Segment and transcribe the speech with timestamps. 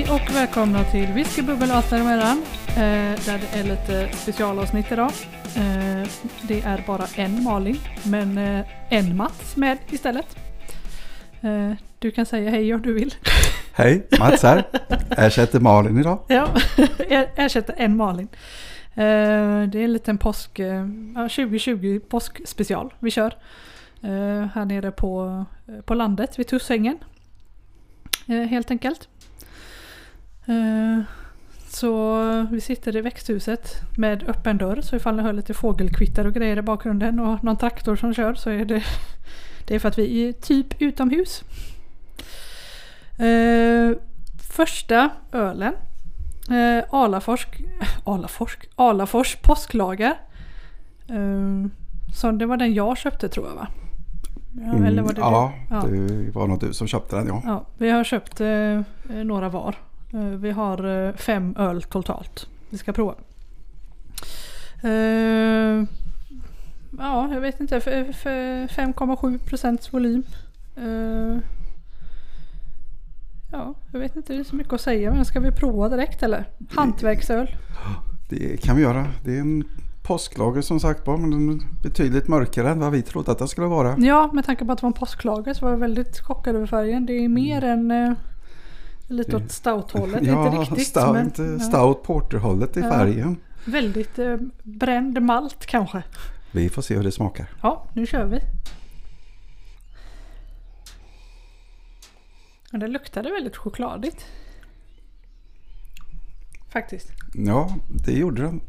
[0.00, 2.42] Hej och välkomna till Whiskybubbel allt däremellan.
[2.68, 2.74] Eh,
[3.26, 5.12] där det är lite specialavsnitt idag.
[5.56, 6.08] Eh,
[6.42, 10.36] det är bara en Malin, men eh, en Mats med istället.
[11.98, 13.14] Du kan säga hej om du vill.
[13.72, 14.64] Hej, Mats här.
[15.10, 16.18] Ersätter Malin idag.
[16.28, 16.48] ja,
[17.10, 18.28] jag ersätter en Malin.
[18.94, 23.34] Det är en liten påsk, eh, ja, 2020 påskspecial vi kör.
[24.54, 25.44] Här nere på,
[25.84, 26.98] på landet vid Tussängen.
[28.26, 29.08] Helt enkelt.
[30.46, 31.02] Eh,
[31.68, 36.34] Så vi sitter i växthuset med öppen dörr så ifall ni hör lite fågelkvitter och
[36.34, 38.82] grejer i bakgrunden och någon traktor som kör så är det,
[39.66, 41.44] det är för att vi är typ utomhus.
[43.18, 43.90] Eh,
[44.52, 45.74] första ölen.
[46.50, 47.46] Eh, Alafors,
[48.04, 50.14] Alafors, Alafors påsklager.
[51.08, 51.66] Eh,
[52.14, 53.68] så det var den jag köpte tror jag va?
[54.52, 55.74] Ja, eller var det Mm, ja, du?
[55.74, 55.82] Ja.
[55.82, 57.42] det var nog du som köpte den ja.
[57.44, 58.80] Ja, vi har köpt eh,
[59.24, 59.74] några var.
[60.12, 62.48] Eh, vi har eh, fem öl totalt.
[62.70, 63.14] Vi ska prova.
[64.82, 65.84] Eh,
[66.98, 67.80] ja, jag vet inte.
[67.80, 70.22] För, för 5,7 procents volym.
[73.52, 74.32] Ja, jag vet inte.
[74.32, 75.12] Det är så mycket att säga.
[75.12, 76.44] Men ska vi prova direkt eller?
[76.70, 77.56] Hantverksöl.
[78.28, 79.06] Det kan vi göra.
[79.24, 79.64] Det är en
[80.02, 83.94] påsklager som sagt var, men betydligt mörkare än vad vi trodde att det skulle vara.
[83.98, 86.66] Ja, med tanke på att det var en påsklager så var jag väldigt chockad över
[86.66, 87.06] färgen.
[87.06, 88.12] Det är mer än eh,
[89.10, 90.22] lite åt stout-hållet.
[90.26, 90.86] Ja, inte riktigt.
[90.88, 91.64] stout, men, ja.
[91.64, 92.90] stout porterhållet i Ja.
[92.90, 93.36] färgen.
[93.64, 96.02] Väldigt eh, bränd malt kanske.
[96.52, 97.46] Vi får se hur det smakar.
[97.62, 98.40] Ja, nu kör vi.
[102.70, 104.26] Men det luktade väldigt chokladigt.
[106.68, 107.08] Faktiskt.
[107.34, 108.60] Ja, det gjorde den.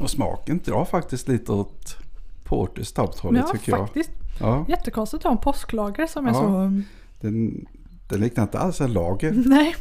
[0.00, 1.96] Och smaken drar faktiskt lite åt
[2.44, 3.80] porter stout-hållet Ja, tycker jag.
[3.80, 4.10] faktiskt.
[4.40, 6.34] Ja, Jättekonstigt att ha en påsklager som är Ja.
[6.40, 6.82] så...
[7.20, 7.66] den,
[8.08, 9.32] den liknar inte alls en lager.
[9.46, 9.74] Nej.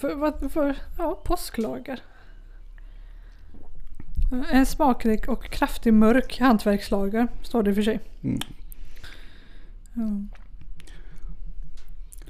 [0.00, 2.00] För, vad- för, ja, påsklager.
[4.52, 8.00] En smakrik och kraftig mörk hantverkslager står det för sig.
[8.22, 8.38] Mm.
[9.94, 10.36] Ja.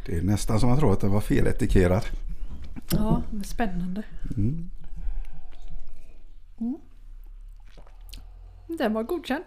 [0.06, 2.06] Det är nästan som man tror att den var feletikerat.
[2.90, 4.02] Ja, det är spännande.
[4.36, 4.70] Mm.
[8.78, 9.44] Den var godkänd.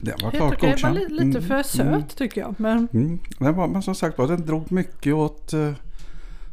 [0.00, 0.94] Den var klart tycker det var godkänd.
[0.94, 2.54] li- lite Mm, för söt mm, tycker jag.
[2.58, 3.18] Men Mm.
[3.38, 5.70] Den var, men som sagt var, den drog mycket åt eh,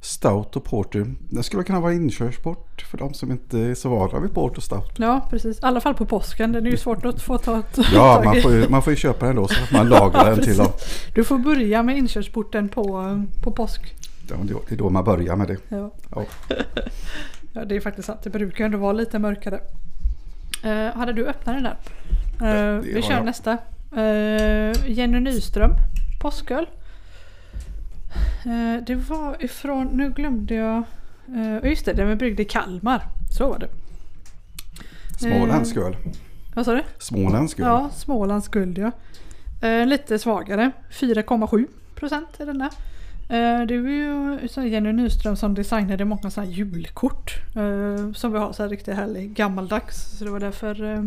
[0.02, 1.06] stout och porter.
[1.30, 4.64] Den skulle kunna vara inkörsport för de som inte är så vana vid port och
[4.64, 4.92] stout.
[4.98, 5.58] ja, precis.
[5.58, 6.52] I alla fall på påsken.
[6.52, 8.98] Den är ju svårt att få ta ett Ja, man får, ju, man får ju
[8.98, 10.68] köpa den då så att man lagrar den till dem.
[11.16, 13.82] Du får börja med inkörsporten på, på påsk.
[14.30, 14.36] Ja,
[14.68, 15.58] Det är då man börjar med det.
[15.70, 15.92] Ja.
[16.16, 16.24] Ja.
[17.54, 18.20] ja, det är faktiskt sant.
[18.24, 19.60] Det brukar ju ändå vara lite mörkare.
[20.64, 21.78] Eh, hade du öppnat den där?
[22.41, 23.25] Eh, det vi kör jag.
[23.25, 23.57] nästa.
[23.97, 25.72] Uh, Jenny Nyström.
[26.22, 26.68] Påsköl.
[28.46, 30.84] Eh, det var ifrån, nu glömde jag.
[31.29, 33.03] Uh, just det, den var bryggd i Kalmar.
[33.38, 33.68] Så var det.
[35.19, 35.97] Småländsk öl.
[36.56, 36.84] Vad sa du?
[37.00, 37.66] Småländsk öl.
[37.66, 38.91] Ja, Smålands guld ja.
[39.62, 40.72] Eh, lite svagare.
[40.91, 42.69] 4,7 procent är den där.
[43.29, 47.35] Eh, det var ju så Jenny Nyström som designade många sådana här julkort.
[47.56, 50.17] Eh, som vi har så här riktigt härlig gammaldags.
[50.17, 51.03] Så det var därför eh, eh,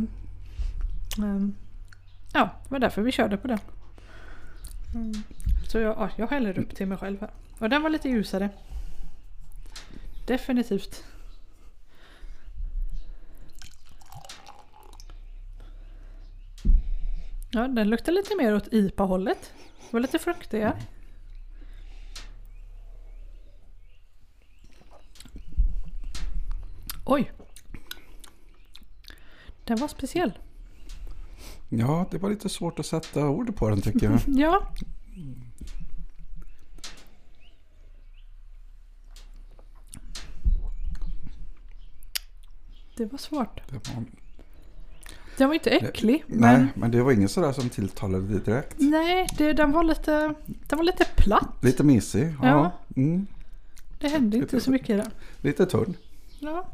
[2.32, 3.58] Ja, det var därför vi körde på det.
[4.94, 5.12] Mm.
[5.68, 7.30] Så jag, ja, jag häller upp till mig själv här.
[7.58, 8.50] Och den var lite ljusare.
[10.26, 11.04] Definitivt.
[17.50, 19.52] Ja, den luktar lite mer åt IPA-hållet.
[19.80, 20.76] Det var lite fruktigare.
[27.04, 27.32] Oj!
[29.64, 30.32] Den var speciell.
[31.69, 34.20] Ja, det var lite svårt att sätta ord på den tycker jag.
[34.26, 34.69] Ja.
[42.97, 43.61] Det var svårt.
[43.70, 44.05] Det var,
[45.37, 46.25] Den var inte äcklig.
[46.26, 48.75] nej, Men men det var inget sådär som tilltalade dig direkt.
[48.79, 51.49] nej, det, den var lite, den var lite platt.
[51.61, 52.35] Lite mysig.
[52.43, 52.49] Ja.
[52.49, 52.73] Ja.
[52.97, 53.26] Mm,
[54.00, 55.11] Det hände inte så mycket i den.
[55.41, 55.97] lite tunn.
[56.41, 56.69] Ja,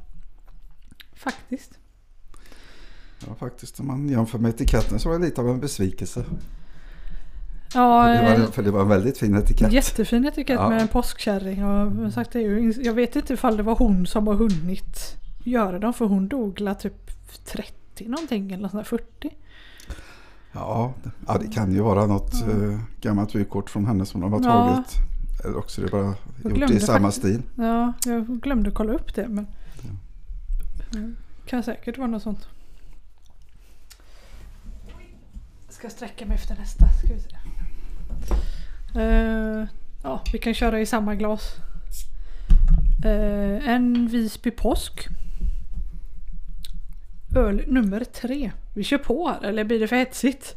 [1.14, 1.78] faktiskt.
[3.28, 6.24] Ja, faktiskt om man jämför med etiketten så var det lite av en besvikelse.
[7.74, 9.72] Ja, Det eh, var, för det var en väldigt fin etikett.
[9.72, 10.68] jättefin etikett Ja.
[10.68, 11.64] med en påskkärring.
[11.64, 15.78] Och sagt, det ju, jag vet inte ifall det var hon som har hunnit göra
[15.78, 15.92] dem.
[15.92, 17.10] För hon dog typ
[17.44, 19.30] 30 någonting eller sådär 40.
[20.52, 24.32] Ja, det- ja, det kan ju vara något eh, gammalt vykort från henne som de
[24.32, 24.44] har Ja.
[24.74, 24.86] tagit.
[25.44, 27.42] Eller också det bara gjort i glömde samma faktiskt- stil.
[27.56, 29.46] Ja, jag glömde kolla upp det men...
[30.94, 31.16] Mm,
[31.46, 32.48] Kan säkert vara något sånt.
[35.84, 36.86] Ska sträcka mig efter nästa.
[36.88, 37.30] Ska vi se.
[39.00, 39.66] Eh,
[40.02, 41.56] ja, vi kan köra i samma glas.
[43.04, 45.06] Eh, en Visby påsk.
[47.36, 48.50] Öl nummer tre.
[48.74, 50.56] Vi kör på här, eller blir det för hetsigt?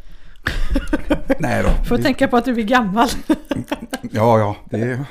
[1.39, 1.69] Nej då.
[1.85, 3.07] Får vi- tänka på att du är gammal.
[4.11, 4.55] Ja, ja.
[4.69, 5.05] Det är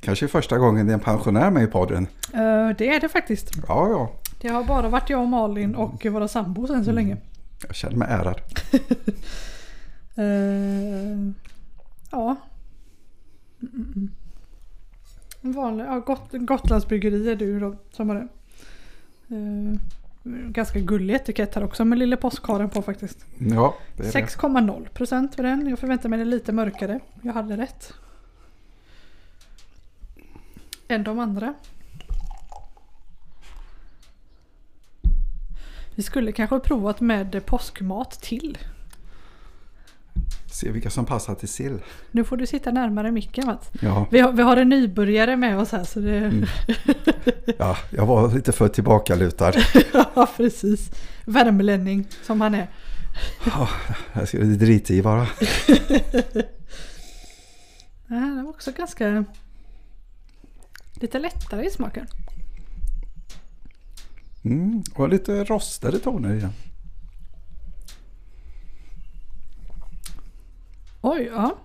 [0.00, 2.06] kanske första gången det är en pensionär med i podden.
[2.34, 3.50] Eh, det är det faktiskt.
[3.68, 4.12] Ja, ja.
[4.40, 7.16] Det har bara varit jag och Malin och våra sambos än så länge.
[7.66, 8.40] Jag känner mig ärad.
[10.16, 11.30] Eh,
[12.10, 12.36] ja.
[13.62, 14.10] Mm,
[15.40, 18.28] vanlig, ja, Got, Gotlandsbryggeri är du då som har det.
[19.36, 19.80] Eh,
[20.24, 23.26] ganska gullig etikett här också med lille påskharen på faktiskt.
[23.38, 24.26] Ja, det är det.
[24.26, 25.68] 6,0 procent för den.
[25.68, 27.00] Jag förväntar mig det lite mörkare.
[27.22, 27.92] Jag hade rätt.
[30.88, 31.54] Än de andra.
[35.94, 38.58] Vi skulle kanske provat med påskmat till.
[40.46, 41.78] Se vilka som passar till sill.
[42.10, 43.70] Nu får du sitta närmare micken Mats.
[43.80, 46.16] Ja, Vi har, vi har en nybörjare med oss här så det...
[46.16, 46.44] Mm.
[47.58, 49.52] ja, jag var lite för tillbakalutad.
[49.92, 50.90] ja precis.
[51.24, 52.68] Värmlänning som han är.
[53.46, 53.68] Ja,
[54.12, 55.26] jag ska drita i bara.
[58.06, 59.24] Ja, den var också ganska...
[60.94, 62.06] Lite lättare i smaken.
[64.44, 66.52] Mm, och lite rostade toner i den.
[71.00, 71.58] Oj, ja.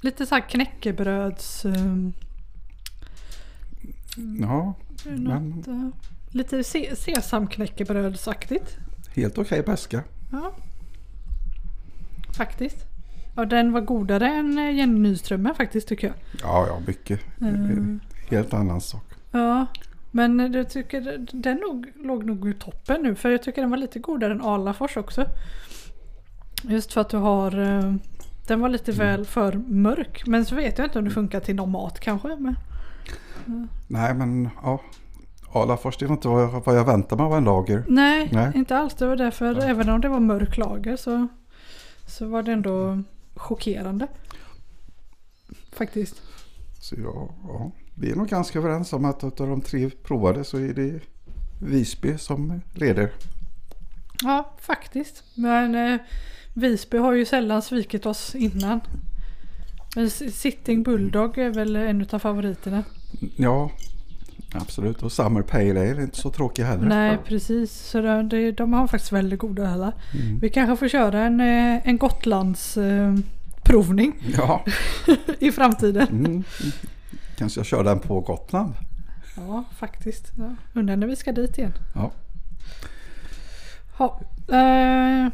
[0.00, 1.64] Lite så här knäckebröds...
[1.64, 2.12] Um,
[4.40, 4.74] Ja,
[5.04, 5.88] något, eh,
[6.30, 8.78] lite se, sesamknäckebrödsaktigt.
[9.14, 10.02] helt okej beska.
[10.32, 10.52] Ja.
[12.36, 12.76] Faktiskt.
[13.36, 16.16] Ja, den var godare än eh, Jenny Nyströmer faktiskt tycker jag.
[16.42, 17.20] Ja, ja, mycket.
[17.40, 18.00] Mm.
[18.30, 19.04] Helt annan sak.
[19.30, 19.66] Ja,
[20.14, 23.14] men jag tycker den nog, låg nog i toppen nu.
[23.14, 25.26] För jag tycker den var lite godare än Alafors också.
[26.62, 27.58] Just för att du har...
[27.60, 27.94] eh,
[28.46, 30.26] Den var lite väl för mörk.
[30.26, 32.28] Men så vet jag inte om det funkar till någon mat kanske.
[32.36, 32.56] Men,
[33.86, 34.80] Nej, men ja.
[35.52, 37.84] Alafors, det var inte vad jag, vad jag väntade mig av en lager.
[37.88, 38.52] nej, Nej.
[38.54, 38.94] inte alls.
[38.94, 41.28] Det var därför, även om det var mörk lager så,
[42.06, 43.02] så var det ändå
[43.36, 44.06] chockerande.
[45.72, 46.22] Faktiskt.
[46.80, 50.58] Så ja, ja, vi är nog ganska överens om att av de tre provade så
[50.58, 51.00] är det
[51.60, 53.12] Visby som leder.
[54.22, 55.24] Ja, faktiskt.
[55.34, 56.00] Men eh,
[56.54, 58.80] Visby har ju sällan svikit oss innan.
[59.96, 62.84] Men Sitting Bulldog är väl en av favoriterna.
[63.36, 63.70] Ja,
[64.54, 65.02] absolut.
[65.02, 66.86] Och Summer Pale Ale är inte så tråkig heller.
[66.88, 67.72] Nej, precis.
[67.72, 69.92] Så det, det, de har faktiskt väldigt goda ölar.
[70.14, 70.38] Mm.
[70.38, 73.14] Vi kanske får köra en, eh, en Gotlands eh,
[73.62, 74.64] provning Ja,
[75.38, 76.08] i framtiden.
[76.08, 76.44] mm.
[77.38, 78.72] Kanske jag kör den på Gotland.
[79.36, 80.32] Ja, faktiskt.
[80.38, 80.54] Ja.
[80.72, 81.72] Undrar när vi ska dit igen.
[81.94, 82.10] Ja,
[83.98, 84.20] Ja,
[84.56, 85.28] eh,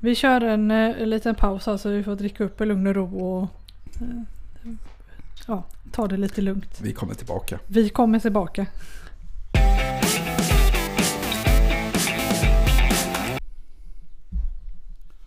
[0.00, 2.86] vi kör en, eh, en liten paus här så vi får dricka upp i lugn
[2.86, 3.48] och ro och
[4.00, 4.22] eh,
[5.46, 6.80] ja, ta det lite lugnt.
[6.82, 7.58] vi kommer tillbaka.
[7.66, 8.66] Vi kommer tillbaka.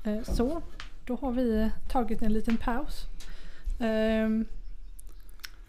[0.04, 0.62] Eh, Så,
[1.06, 3.06] då har vi tagit en liten paus.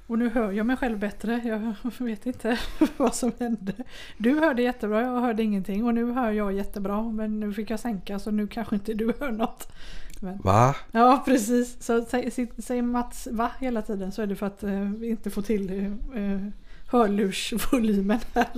[0.07, 1.41] Och nu hör jag mig själv bättre.
[1.45, 1.75] Jag
[2.07, 2.59] vet inte
[2.97, 3.73] vad som hände.
[4.19, 5.85] Du hörde jättebra, jag hörde ingenting.
[5.85, 7.03] Och nu hör jag jättebra.
[7.03, 9.73] Men nu fick jag sänka så nu kanske inte du hör något.
[10.21, 10.77] Men, Va?
[10.93, 11.83] ja precis.
[11.83, 15.09] Så säg- säg- säger Mats va hela tiden så är det för att eh, vi
[15.09, 15.71] inte får till
[16.15, 16.41] eh,
[16.91, 18.49] hörlursvolymen här.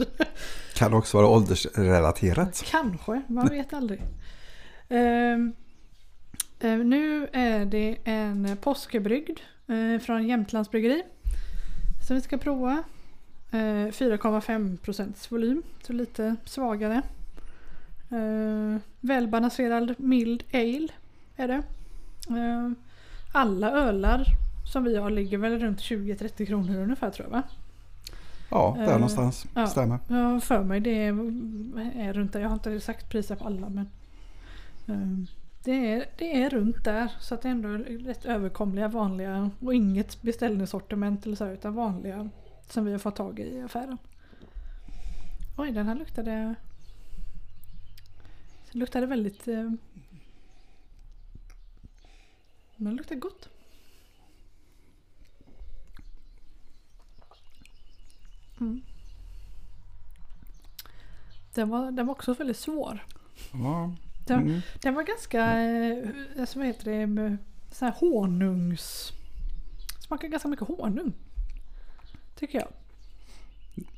[0.75, 2.63] Kan också vara åldersrelaterat.
[2.67, 4.03] Kanske, man vet aldrig.
[4.89, 5.53] Ehm,
[6.61, 9.39] eh, nu är det en påskebryggd
[9.69, 11.03] eh, från Jämtlands bryggeri.
[12.07, 12.83] Som vi ska prova.
[13.51, 13.59] Eh,
[13.93, 17.03] 4,5 procents volym, så lite svagare.
[18.11, 20.89] Eh, välbalanserad mild ale
[21.37, 21.63] är det.
[22.29, 22.71] Eh,
[23.33, 24.25] alla ölar
[24.73, 27.43] som vi har ligger väl runt 20-30 kronor ungefär tror jag va?
[28.51, 29.47] Ja, där Eh, någonstans.
[29.55, 29.67] ja.
[29.67, 29.99] Stämmer.
[30.09, 31.09] Jag har för mig det är,
[32.01, 32.41] är runt där.
[32.41, 33.89] Jag har inte sagt priser på alla men
[34.87, 35.27] ehm,
[35.67, 37.13] det, är, det är runt där.
[37.21, 37.69] Så att det är ändå
[38.09, 42.31] rätt överkomliga vanliga och inget beställningssortiment eller så här, utan vanliga
[42.69, 43.99] som vi har fått tag i i affären.
[45.57, 46.55] Oj, den här luktade
[48.71, 49.71] den luktade väldigt eh,
[52.77, 53.49] men den luktar gott.
[58.61, 58.83] Mm.
[61.55, 63.07] Den var, den var också väldigt svår.
[63.53, 63.95] Ja.
[64.27, 64.61] Den, Mm.
[64.83, 66.09] den var ganska, eh,
[66.41, 67.37] alltså vad heter det,
[67.71, 69.13] sån här honungs...
[70.07, 71.13] Smakar ganska mycket honung.
[72.39, 72.69] Tycker jag.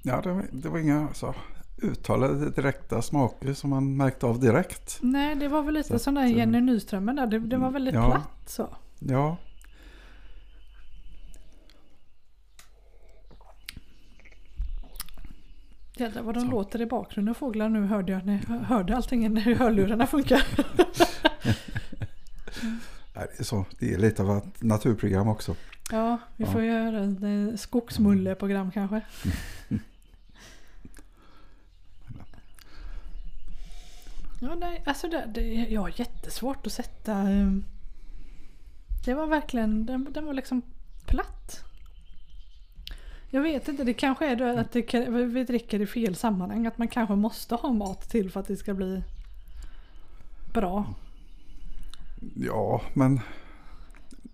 [0.02, 1.35] Ja, det, var, det var inga så
[1.82, 4.99] uttalade direkta smaker som man märkte av direkt.
[5.02, 7.26] Nej, det var väl lite Så sån där eh, Jenny Nyströmer där.
[7.26, 8.11] Det, det var väldigt ja.
[8.11, 8.68] platt så.
[8.99, 9.37] Ja.
[15.99, 20.07] Jädrar vad de låter i bakgrunden fåglar nu hörde jag jag hörde allting när hörlurarna
[20.17, 20.43] funkar.
[23.14, 23.64] Nej, Det är, så.
[23.78, 25.57] det är lite av ett naturprogram också.
[25.90, 29.00] Ja, vi får göra ett eh, skogsmulleprogram kanske.
[34.40, 37.12] Ja, nej, alltså det, det, jag har jättesvårt att sätta...
[37.31, 37.52] eh,
[39.05, 40.62] Det var verkligen, den, den var liksom
[41.07, 41.64] platt.
[43.30, 46.66] Jag vet inte, det kanske är det att det, kan- vi dricker i fel sammanhang.
[46.66, 49.02] Att man kanske måste ha mat till för att det ska bli
[50.52, 50.85] bra.
[52.37, 53.20] Ja, men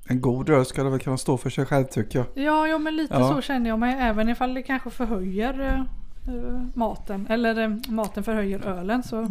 [0.06, 2.44] en god öl ska det väl kunna stå för sig själv tycker jag.
[2.44, 3.28] Ja, ja men lite Ja.
[3.34, 3.96] så känner jag mig.
[4.00, 5.84] Även ifall det kanske förhöjer
[6.28, 7.26] eh, maten.
[7.30, 9.28] Eller eh, maten förhöjer ölen så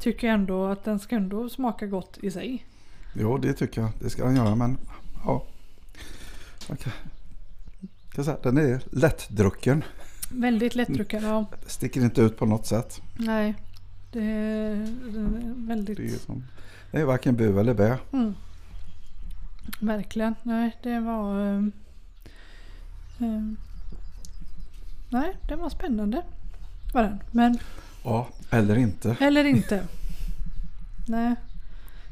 [0.00, 2.66] tycker jag ändå att den ska ändå smaka gott i sig.
[3.14, 3.90] Jo, det tycker jag.
[4.00, 4.78] Det ska den göra, men
[5.24, 5.42] ja.
[6.68, 6.76] Man
[8.16, 9.84] kan säga, den är lättdrucken.
[10.30, 11.24] Väldigt lättdrucken.
[11.24, 11.46] Ja.
[11.66, 13.00] Sticker inte ut på något sätt.
[13.14, 13.54] Nej.
[14.12, 14.94] Det är,
[15.66, 15.96] väldigt...
[15.96, 16.44] Det är, som,
[16.90, 17.98] det är varken bu eller bä.
[18.12, 18.34] Mm.
[19.80, 20.34] Verkligen.
[20.42, 21.40] Nej, det var...
[21.40, 21.72] ehm,
[23.18, 23.56] ehm,
[25.08, 26.22] nej, det var spännande.
[26.94, 27.20] Var den.
[27.30, 27.58] Men,
[28.04, 29.16] Ja, eller inte.
[29.20, 29.86] eller inte.
[31.08, 31.34] Nej.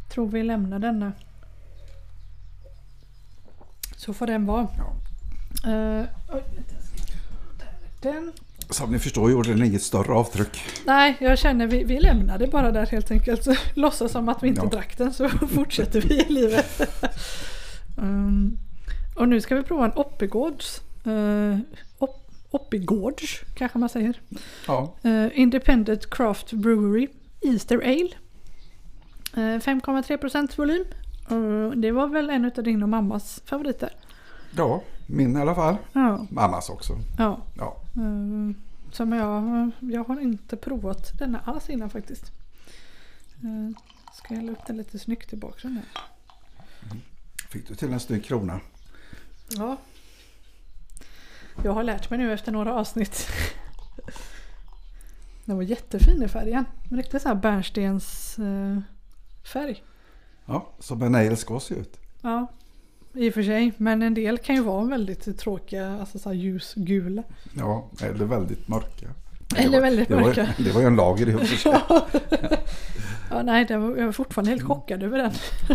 [0.08, 1.12] Tror vi lämnar denna.
[3.96, 4.68] Så får den vara.
[4.78, 4.92] Ja.
[5.66, 6.42] Eh, oj,
[8.02, 8.32] den.
[8.70, 10.58] Som ni förstår gjorde den inget större avtryck.
[10.86, 13.46] Nej, jag känner vi, vi lämnar det bara där helt enkelt.
[13.74, 14.68] Låtsas som att vi inte Ja.
[14.68, 16.80] drack den så fortsätter vi i livet.
[17.98, 18.58] um,
[19.16, 20.80] och nu ska vi prova en Oppigårds.
[21.06, 21.58] Uh,
[21.98, 24.20] Opp, Oppigårds kanske man säger.
[24.66, 27.08] Ja, Eh, Independent Craft Brewery
[27.42, 28.08] Easter Ale.
[29.36, 30.84] Eh, 5,3% volym.
[31.30, 33.92] Eh, det var väl en av din och mammas favoriter.
[34.56, 35.76] ja min i alla fall.
[35.92, 36.26] Ja.
[36.30, 36.98] Mammas också.
[37.18, 37.40] ja.
[37.58, 38.56] Ja, Eh,
[38.92, 42.32] som jag, jag har inte provat denna alls innan faktiskt.
[43.44, 43.70] Uh,
[44.12, 45.84] ska jag hälla upp den lite snyggt i bakgrunden?
[47.48, 48.60] fick du till en snygg krona.
[49.48, 49.76] Ja.
[51.64, 53.28] Jag har lärt mig nu efter några avsnitt.
[55.44, 56.64] Den var jättefin i färgen.
[56.90, 58.78] En Riktigt så här bärnstens eh,
[59.52, 59.82] färg.
[60.46, 62.00] Ja, som en ale ska se ut.
[62.22, 62.46] Ja,
[63.14, 63.72] i och för sig.
[63.76, 67.22] Men en del kan ju vara väldigt tråkiga, alltså så ljusgula.
[67.58, 69.06] Ja, eller väldigt mörka.
[69.48, 70.54] Det Eller var- väldigt det var, mörka.
[70.58, 71.72] Det var ju en lager i och för sig.
[73.30, 75.32] Ja, nej, det var, jag var fortfarande helt chockad över den.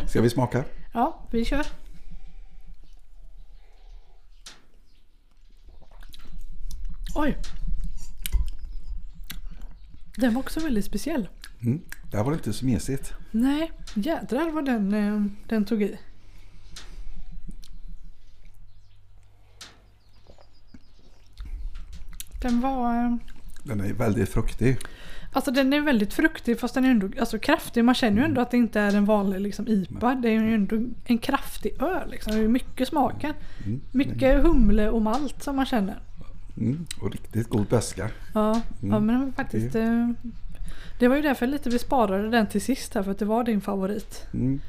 [0.07, 0.63] Ska vi smaka?
[0.93, 1.65] Ja, vi kör.
[7.15, 7.37] Oj.
[10.15, 11.27] Den var också väldigt speciell.
[11.61, 11.81] Mm.
[12.11, 13.13] Det här var inte så mesigt.
[13.31, 15.97] Nej, jädrar vad den, eh, den tog i.
[22.41, 22.95] Den var...
[23.05, 23.15] eh,
[23.63, 24.77] Den är väldigt fruktig.
[25.33, 27.85] Alltså den är väldigt fruktig fast den är ändå alltså, kraftig.
[27.85, 30.15] Man känner ju ändå att det inte är en vanlig liksom, IPA.
[30.15, 32.09] Det är ju ändå en kraftig öl.
[32.11, 32.33] Liksom.
[32.33, 33.33] Det är mycket smaker.
[33.65, 33.81] Mm.
[33.91, 35.99] Mycket humle och malt som man känner.
[36.57, 36.85] Mm.
[37.01, 38.09] Och riktigt god beska.
[38.33, 39.05] Ja, ja Mm.
[39.05, 39.75] men den var faktiskt...
[39.75, 40.09] eh,
[40.99, 43.43] Det var ju därför lite vi sparade den till sist här för att det var
[43.43, 44.25] din favorit.
[44.33, 44.59] Mm.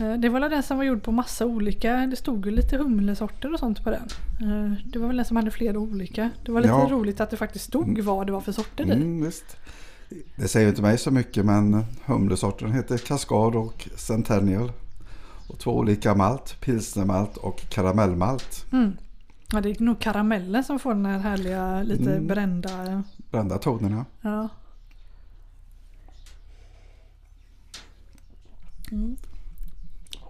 [0.00, 2.76] Eh, Det var väl den som var gjord på massa olika, det stod ju lite
[2.76, 4.08] humlesorter och sånt på den.
[4.40, 6.30] Eh, Det var väl den som hade flera olika.
[6.44, 6.88] Det var lite Ja.
[6.90, 8.90] roligt att det faktiskt stod vad det var för sorter i.
[8.92, 9.56] Mm, visst.
[10.36, 14.72] Det säger inte mig så mycket men humlesorten heter Cascade och Centennial.
[15.48, 18.66] Och två olika malt, pilsnermalt och karamellmalt.
[18.72, 18.96] Mm.
[19.52, 22.26] Ja, det är nog karamellen som får den här härliga lite Mm.
[22.26, 23.02] brända...
[23.30, 24.04] Brända tonerna.
[24.20, 24.48] Ja.
[28.92, 29.16] Mm.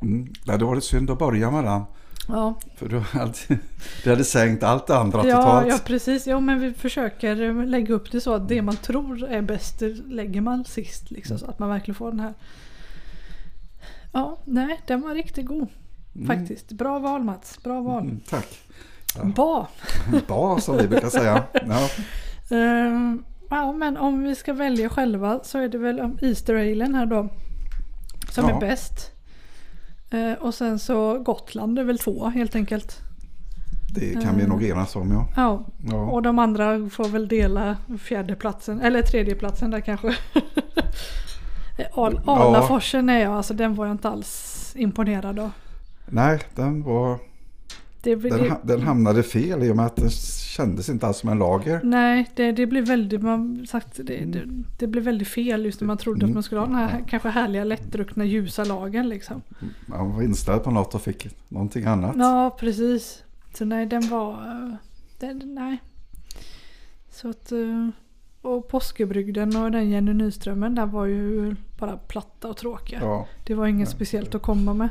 [0.03, 0.33] Mm.
[0.45, 1.83] Det hade varit synd att börja med den.
[2.29, 3.33] Ja, För du hade,
[4.05, 5.69] du hade sänkt allt det andra ja, totalt.
[5.69, 6.27] ja, precis.
[6.27, 10.41] Ja, men vi försöker lägga upp det så att det man tror är bäst lägger
[10.41, 11.11] man sist.
[11.11, 12.35] Liksom, så att man verkligen får den här.
[14.13, 15.69] Ja, nej, den var riktigt god.
[16.27, 16.73] Faktiskt.
[16.73, 17.59] Bra val Mats.
[17.63, 18.03] Bra val.
[18.03, 18.49] Mm, tack.
[19.35, 19.69] Bra.
[20.27, 21.45] Bra som vi brukar säga.
[21.53, 21.89] Ja.
[22.57, 27.07] Ehm, ja, men om vi ska välja själva så är det väl Easter Alen här
[27.07, 27.29] då.
[28.31, 28.57] Som Ja.
[28.57, 29.13] är bäst.
[30.11, 33.01] Eh, och sen så Gotland är väl två helt enkelt.
[33.95, 35.29] Det kan vi nog enas om ja.
[35.37, 35.97] Ja, ja.
[36.11, 40.09] och de andra får väl dela fjärdeplatsen, eller tredjeplatsen där kanske.
[41.93, 42.39] Al- Ja.
[42.39, 45.51] Alaforsen är jag, alltså den var jag inte alls imponerad av.
[46.07, 47.19] Nej, den var...
[48.15, 51.17] Det, Den, det, ha- den hamnade fel i och med att den kändes inte alls
[51.19, 51.81] som en lager.
[51.85, 54.43] nej, det, det blir väldigt, man sagt, det, det,
[54.79, 56.31] det blev väldigt fel just när man trodde Mm.
[56.31, 59.43] att man skulle ha den här kanske härliga lättdruckna ljusa lagen liksom.
[59.87, 62.17] Man var inställd på något och fick någonting annat.
[62.19, 63.23] Ja, precis.
[63.55, 64.33] Så nej, den var...
[64.33, 64.75] eh,
[65.19, 65.79] Den, nej.
[67.11, 67.53] Så att...
[67.53, 67.89] eh,
[68.43, 72.99] Och påskebrygden och den Jenny Nyströmen där var ju bara platta och tråkiga.
[73.03, 74.89] Ja, Det var inget speciellt att komma med.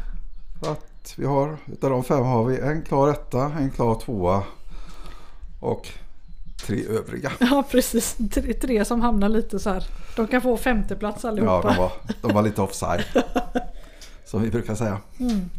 [0.64, 0.76] så
[1.18, 4.44] vi har, utav de fem har vi en klar etta, en klar tvåa
[5.60, 5.88] och
[6.66, 7.32] tre övriga.
[7.40, 8.18] Ja, precis.
[8.32, 9.88] Tre, tre som hamnar lite så här.
[10.16, 11.62] De kan få femteplats Ja, allihopa.
[11.70, 13.04] de var, de var lite offside.
[14.26, 14.98] Som vi brukar säga.
[15.20, 15.50] Mm.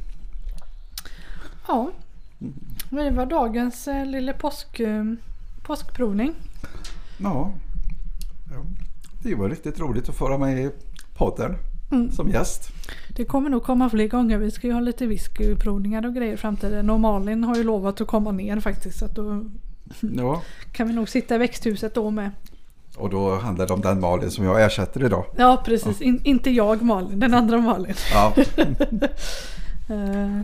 [1.69, 1.91] Ja.
[2.91, 5.05] Det var dagens eh, lilla påsk, eh,
[5.63, 6.35] påskprovning.
[7.19, 7.53] Ja.
[8.51, 8.63] ja.
[9.23, 10.71] Det var riktigt roligt att få vara med i
[11.15, 11.57] podden
[11.91, 12.11] Mm.
[12.13, 12.69] som gäst.
[13.09, 14.39] Det kommer nog komma fler gånger.
[14.39, 16.91] Vi ska ju ha lite whiskyprovningar och grejer i framtiden.
[16.91, 18.99] Och Malin har ju lovat att komma ner faktiskt.
[18.99, 19.45] Så att då
[20.01, 20.43] Ja.
[20.73, 22.31] kan vi nog sitta i växthuset då med.
[22.97, 25.25] Och då handlar det om den Malin som jag ersätter idag.
[25.37, 27.95] Ja precis, In, inte jag Malin, den andra Malin.
[28.13, 28.35] Ja,
[29.91, 30.41] Eh,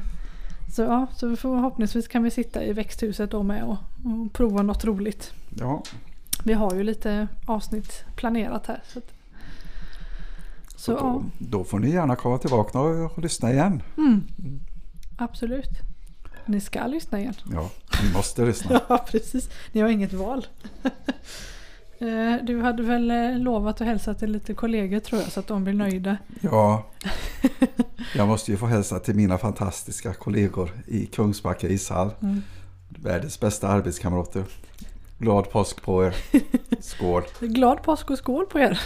[0.73, 4.85] Så ja, så förhoppningsvis kan vi sitta i växthuset då med och, och prova något
[4.85, 5.33] roligt.
[5.59, 5.83] ja.
[6.45, 8.83] Vi har ju lite avsnitt planerat här.
[8.93, 9.05] Så, att,
[10.83, 13.83] så då, då får ni gärna komma tillbaka och, och lyssna igen.
[13.97, 14.23] mm,
[15.17, 15.71] absolut.
[16.47, 17.35] Ni ska lyssna igen.
[17.53, 17.71] Ja,
[18.03, 18.81] ni måste lyssna.
[18.89, 19.51] Ja, precis.
[19.73, 20.47] Ni har inget val.
[21.99, 25.47] Eh, Du hade väl eh, lovat att hälsa till lite kollegor tror jag så att
[25.47, 26.17] de blir nöjda.
[26.41, 26.87] Ja,
[28.17, 32.11] jag måste ju få hälsa till mina fantastiska kollegor i Kungsbacka ishall.
[32.23, 32.43] Mm.
[32.89, 34.45] Världens bästa arbetskamrater.
[35.19, 36.15] Glad påsk på er.
[36.81, 37.23] Skål.
[37.41, 38.81] Glad påsk och skål på er!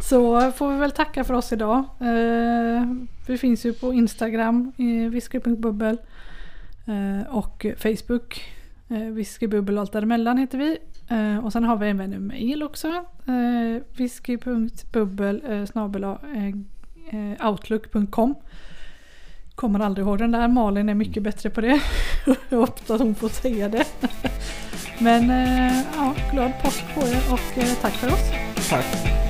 [0.00, 1.84] Så får vi väl tacka för oss idag.
[2.00, 2.84] Eh,
[3.26, 4.72] vi finns ju på Instagram,
[5.10, 5.98] whisky.bubbel
[6.86, 8.44] eh, och Facebook.
[8.88, 10.78] Eh, whiskybubbel och allt däremellan heter vi.
[11.42, 13.04] Och sen har vi även en mail också.
[13.96, 18.34] Whisky.bubbel snabel-outlook.com
[19.54, 20.48] Kommer aldrig ihåg den där.
[20.48, 21.80] Malin är mycket bättre på det.
[22.48, 23.84] Jag hoppas att hon får säga det.
[24.98, 25.28] Men
[25.96, 27.40] ja, glad påsk på er och
[27.80, 28.30] tack för oss.
[28.70, 29.27] Tack.